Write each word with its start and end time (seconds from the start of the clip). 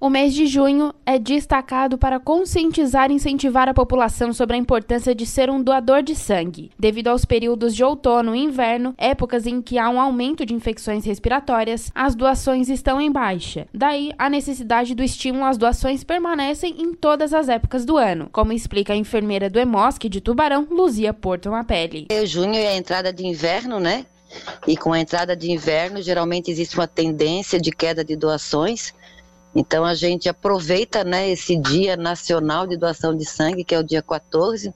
O 0.00 0.08
mês 0.08 0.32
de 0.32 0.46
junho 0.46 0.94
é 1.04 1.18
destacado 1.18 1.98
para 1.98 2.20
conscientizar 2.20 3.10
e 3.10 3.14
incentivar 3.14 3.68
a 3.68 3.74
população 3.74 4.32
sobre 4.32 4.54
a 4.54 4.58
importância 4.58 5.12
de 5.12 5.26
ser 5.26 5.50
um 5.50 5.60
doador 5.60 6.04
de 6.04 6.14
sangue. 6.14 6.70
Devido 6.78 7.08
aos 7.08 7.24
períodos 7.24 7.74
de 7.74 7.82
outono 7.82 8.32
e 8.32 8.38
inverno, 8.38 8.94
épocas 8.96 9.44
em 9.44 9.60
que 9.60 9.76
há 9.76 9.90
um 9.90 10.00
aumento 10.00 10.46
de 10.46 10.54
infecções 10.54 11.04
respiratórias, 11.04 11.90
as 11.92 12.14
doações 12.14 12.68
estão 12.68 13.00
em 13.00 13.10
baixa. 13.10 13.66
Daí, 13.74 14.12
a 14.16 14.30
necessidade 14.30 14.94
do 14.94 15.02
estímulo 15.02 15.44
às 15.44 15.58
doações 15.58 16.04
permanecem 16.04 16.76
em 16.78 16.94
todas 16.94 17.34
as 17.34 17.48
épocas 17.48 17.84
do 17.84 17.96
ano, 17.96 18.28
como 18.30 18.52
explica 18.52 18.92
a 18.92 18.96
enfermeira 18.96 19.50
do 19.50 19.58
EMOSC 19.58 20.08
de 20.08 20.20
Tubarão, 20.20 20.68
Luzia 20.70 21.12
Porto 21.12 21.50
Mapelli. 21.50 22.06
Junho 22.24 22.54
é 22.54 22.68
a 22.68 22.76
entrada 22.76 23.12
de 23.12 23.26
inverno, 23.26 23.80
né? 23.80 24.06
E 24.64 24.76
com 24.76 24.92
a 24.92 25.00
entrada 25.00 25.34
de 25.34 25.50
inverno, 25.50 26.00
geralmente 26.00 26.52
existe 26.52 26.76
uma 26.76 26.86
tendência 26.86 27.60
de 27.60 27.72
queda 27.72 28.04
de 28.04 28.14
doações. 28.14 28.94
Então 29.54 29.84
a 29.84 29.94
gente 29.94 30.28
aproveita 30.28 31.02
né, 31.04 31.28
esse 31.28 31.56
Dia 31.56 31.96
Nacional 31.96 32.66
de 32.66 32.76
Doação 32.76 33.16
de 33.16 33.24
Sangue, 33.24 33.64
que 33.64 33.74
é 33.74 33.78
o 33.78 33.84
dia 33.84 34.02
14, 34.02 34.72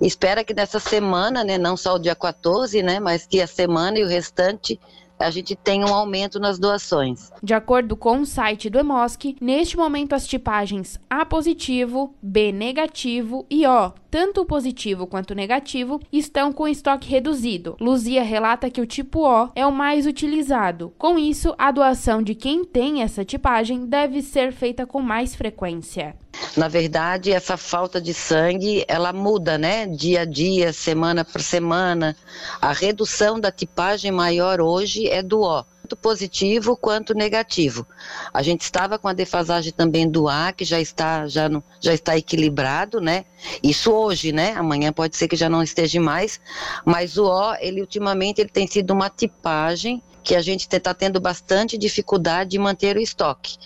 e 0.00 0.06
espera 0.06 0.42
que 0.42 0.54
nessa 0.54 0.80
semana, 0.80 1.44
né, 1.44 1.58
não 1.58 1.76
só 1.76 1.94
o 1.94 1.98
dia 1.98 2.14
14, 2.14 2.82
né, 2.82 2.98
mas 2.98 3.26
que 3.26 3.40
a 3.40 3.46
semana 3.46 3.98
e 3.98 4.04
o 4.04 4.08
restante 4.08 4.80
a 5.20 5.30
gente 5.30 5.54
tem 5.54 5.84
um 5.84 5.94
aumento 5.94 6.40
nas 6.40 6.58
doações. 6.58 7.30
De 7.42 7.54
acordo 7.54 7.96
com 7.96 8.20
o 8.20 8.26
site 8.26 8.70
do 8.70 8.78
EMOSC, 8.78 9.36
neste 9.40 9.76
momento 9.76 10.14
as 10.14 10.26
tipagens 10.26 10.98
A 11.08 11.24
positivo, 11.24 12.14
B 12.22 12.50
negativo 12.50 13.46
e 13.50 13.66
O, 13.66 13.92
tanto 14.10 14.44
positivo 14.44 15.06
quanto 15.06 15.34
negativo, 15.34 16.00
estão 16.10 16.52
com 16.52 16.66
estoque 16.66 17.08
reduzido. 17.08 17.76
Luzia 17.80 18.22
relata 18.22 18.70
que 18.70 18.80
o 18.80 18.86
tipo 18.86 19.20
O 19.20 19.50
é 19.54 19.66
o 19.66 19.72
mais 19.72 20.06
utilizado. 20.06 20.92
Com 20.98 21.18
isso, 21.18 21.54
a 21.58 21.70
doação 21.70 22.22
de 22.22 22.34
quem 22.34 22.64
tem 22.64 23.02
essa 23.02 23.24
tipagem 23.24 23.86
deve 23.86 24.22
ser 24.22 24.52
feita 24.52 24.86
com 24.86 25.00
mais 25.00 25.34
frequência. 25.34 26.16
Na 26.56 26.66
verdade, 26.66 27.30
essa 27.32 27.56
falta 27.56 28.00
de 28.00 28.12
sangue, 28.12 28.84
ela 28.88 29.12
muda, 29.12 29.56
né? 29.56 29.86
Dia 29.86 30.22
a 30.22 30.24
dia, 30.24 30.72
semana 30.72 31.24
por 31.24 31.40
semana. 31.40 32.16
A 32.60 32.72
redução 32.72 33.38
da 33.38 33.52
tipagem 33.52 34.10
maior 34.10 34.60
hoje 34.60 35.06
é 35.08 35.22
do 35.22 35.42
O, 35.42 35.64
tanto 35.90 35.96
positivo 35.96 36.76
quanto 36.76 37.14
negativo. 37.14 37.86
A 38.34 38.42
gente 38.42 38.62
estava 38.62 38.98
com 38.98 39.06
a 39.06 39.12
defasagem 39.12 39.72
também 39.72 40.08
do 40.08 40.28
A, 40.28 40.52
que 40.52 40.64
já 40.64 40.80
está 40.80 41.28
já, 41.28 41.48
não, 41.48 41.62
já 41.80 41.94
está 41.94 42.16
equilibrado, 42.16 43.00
né? 43.00 43.24
Isso 43.62 43.92
hoje, 43.92 44.32
né? 44.32 44.52
Amanhã 44.56 44.92
pode 44.92 45.16
ser 45.16 45.28
que 45.28 45.36
já 45.36 45.48
não 45.48 45.62
esteja 45.62 46.00
mais, 46.00 46.40
mas 46.84 47.16
o 47.16 47.26
O, 47.26 47.54
ele 47.60 47.80
ultimamente 47.80 48.40
ele 48.40 48.50
tem 48.50 48.66
sido 48.66 48.92
uma 48.92 49.08
tipagem 49.08 50.02
que 50.22 50.34
a 50.34 50.42
gente 50.42 50.62
está 50.62 50.92
tendo 50.92 51.20
bastante 51.20 51.78
dificuldade 51.78 52.50
de 52.50 52.58
manter 52.58 52.96
o 52.96 53.00
estoque. 53.00 53.56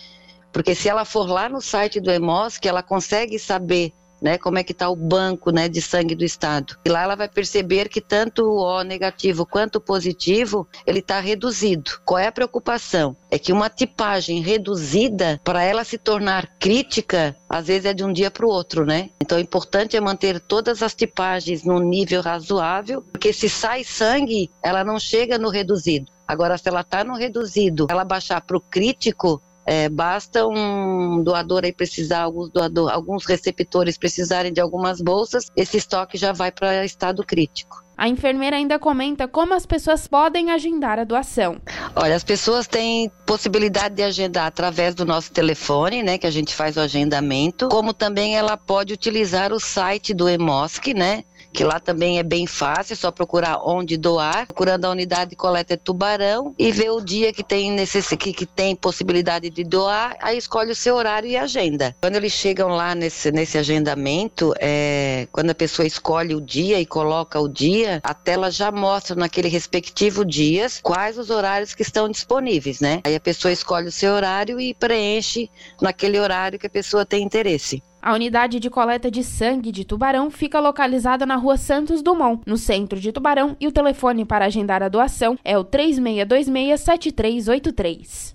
Porque 0.54 0.72
se 0.72 0.88
ela 0.88 1.04
for 1.04 1.28
lá 1.28 1.48
no 1.48 1.60
site 1.60 2.00
do 2.00 2.12
EMOSC, 2.12 2.68
ela 2.68 2.80
consegue 2.80 3.40
saber 3.40 3.92
né, 4.22 4.38
como 4.38 4.56
é 4.56 4.62
que 4.62 4.70
está 4.70 4.88
o 4.88 4.96
banco 4.96 5.50
né, 5.50 5.68
de 5.68 5.82
sangue 5.82 6.14
do 6.14 6.24
estado. 6.24 6.78
E 6.86 6.88
lá 6.88 7.02
ela 7.02 7.16
vai 7.16 7.28
perceber 7.28 7.90
que 7.90 8.00
tanto 8.00 8.44
o 8.44 8.64
O 8.64 8.82
negativo 8.82 9.44
quanto 9.44 9.76
o 9.76 9.80
positivo, 9.80 10.66
ele 10.86 11.00
está 11.00 11.18
reduzido. 11.20 11.90
Qual 12.04 12.18
é 12.18 12.28
a 12.28 12.32
preocupação? 12.32 13.16
É 13.30 13.38
que 13.38 13.52
uma 13.52 13.68
tipagem 13.68 14.40
reduzida, 14.40 15.40
para 15.44 15.62
ela 15.62 15.84
se 15.84 15.98
tornar 15.98 16.46
crítica, 16.58 17.36
às 17.48 17.66
vezes 17.66 17.86
é 17.86 17.92
de 17.92 18.04
um 18.04 18.12
dia 18.12 18.30
para 18.30 18.46
o 18.46 18.48
outro, 18.48 18.86
né? 18.86 19.10
Então, 19.20 19.36
o 19.36 19.40
importante 19.40 19.96
é 19.96 20.00
manter 20.00 20.40
todas 20.40 20.82
as 20.82 20.94
tipagens 20.94 21.64
num 21.64 21.80
nível 21.80 22.22
razoável, 22.22 23.02
porque 23.02 23.32
se 23.32 23.48
sai 23.48 23.82
sangue, 23.82 24.50
ela 24.62 24.84
não 24.84 24.98
chega 25.00 25.36
no 25.36 25.50
reduzido. 25.50 26.10
Agora, 26.26 26.56
se 26.56 26.68
ela 26.68 26.80
está 26.80 27.04
no 27.04 27.14
reduzido, 27.14 27.86
ela 27.90 28.04
baixar 28.04 28.40
para 28.40 28.56
o 28.56 28.60
crítico, 28.60 29.42
é, 29.66 29.88
basta 29.88 30.46
um 30.46 31.22
doador 31.22 31.64
aí 31.64 31.72
precisar, 31.72 32.22
alguns, 32.22 32.50
doador, 32.50 32.90
alguns 32.90 33.26
receptores 33.26 33.98
precisarem 33.98 34.52
de 34.52 34.60
algumas 34.60 35.00
bolsas, 35.00 35.50
esse 35.56 35.76
estoque 35.76 36.16
já 36.16 36.32
vai 36.32 36.52
para 36.52 36.84
estado 36.84 37.24
crítico. 37.24 37.83
A 37.96 38.08
enfermeira 38.08 38.56
ainda 38.56 38.78
comenta 38.78 39.28
como 39.28 39.54
as 39.54 39.64
pessoas 39.64 40.06
podem 40.06 40.50
agendar 40.50 40.98
a 40.98 41.04
doação. 41.04 41.56
Olha, 41.94 42.16
as 42.16 42.24
pessoas 42.24 42.66
têm 42.66 43.10
possibilidade 43.24 43.94
de 43.94 44.02
agendar 44.02 44.46
através 44.46 44.94
do 44.94 45.04
nosso 45.04 45.32
telefone, 45.32 46.02
né, 46.02 46.18
que 46.18 46.26
a 46.26 46.30
gente 46.30 46.54
faz 46.54 46.76
o 46.76 46.80
agendamento, 46.80 47.68
como 47.68 47.94
também 47.94 48.36
ela 48.36 48.56
pode 48.56 48.92
utilizar 48.92 49.52
o 49.52 49.60
site 49.60 50.12
do 50.12 50.28
EMOSC, 50.28 50.92
né, 50.92 51.24
que 51.52 51.62
lá 51.62 51.78
também 51.78 52.18
é 52.18 52.22
bem 52.24 52.46
fácil, 52.48 52.94
é 52.94 52.96
só 52.96 53.12
procurar 53.12 53.60
onde 53.64 53.96
doar, 53.96 54.46
procurando 54.48 54.86
a 54.86 54.90
unidade 54.90 55.30
de 55.30 55.36
coleta 55.36 55.76
de 55.76 55.82
tubarão 55.82 56.52
e 56.58 56.72
ver 56.72 56.90
o 56.90 57.00
dia 57.00 57.32
que 57.32 57.44
tem 57.44 57.70
necess... 57.70 58.08
que, 58.18 58.32
que 58.32 58.44
tem 58.44 58.74
possibilidade 58.74 59.48
de 59.50 59.62
doar, 59.62 60.16
aí 60.20 60.36
escolhe 60.36 60.72
o 60.72 60.74
seu 60.74 60.96
horário 60.96 61.28
e 61.28 61.36
agenda. 61.36 61.94
Quando 62.00 62.16
eles 62.16 62.32
chegam 62.32 62.70
lá 62.70 62.92
nesse, 62.94 63.30
nesse 63.30 63.56
agendamento, 63.56 64.52
é... 64.58 65.28
quando 65.30 65.50
a 65.50 65.54
pessoa 65.54 65.86
escolhe 65.86 66.34
o 66.34 66.40
dia 66.40 66.80
e 66.80 66.86
coloca 66.86 67.38
o 67.38 67.48
dia, 67.48 67.83
a 68.02 68.14
tela 68.14 68.50
já 68.50 68.70
mostra 68.70 69.14
naquele 69.16 69.48
respectivo 69.48 70.24
dias 70.24 70.80
quais 70.82 71.18
os 71.18 71.30
horários 71.30 71.74
que 71.74 71.82
estão 71.82 72.08
disponíveis, 72.08 72.80
né? 72.80 73.00
Aí 73.04 73.14
a 73.14 73.20
pessoa 73.20 73.52
escolhe 73.52 73.88
o 73.88 73.92
seu 73.92 74.12
horário 74.12 74.60
e 74.60 74.74
preenche 74.74 75.50
naquele 75.80 76.18
horário 76.18 76.58
que 76.58 76.66
a 76.66 76.70
pessoa 76.70 77.04
tem 77.04 77.22
interesse. 77.22 77.82
A 78.00 78.12
unidade 78.12 78.60
de 78.60 78.68
coleta 78.68 79.10
de 79.10 79.24
sangue 79.24 79.72
de 79.72 79.82
Tubarão 79.82 80.30
fica 80.30 80.60
localizada 80.60 81.24
na 81.24 81.36
rua 81.36 81.56
Santos 81.56 82.02
Dumont, 82.02 82.42
no 82.44 82.58
centro 82.58 83.00
de 83.00 83.10
Tubarão, 83.10 83.56
e 83.58 83.66
o 83.66 83.72
telefone 83.72 84.26
para 84.26 84.44
agendar 84.44 84.82
a 84.82 84.90
doação 84.90 85.38
é 85.42 85.56
o 85.56 85.64
3626 85.64 86.80
7383. 86.80 88.32